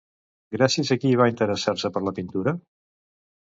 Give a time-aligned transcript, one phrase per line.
[0.55, 2.59] Gràcies a qui va interessar-se per la pintura?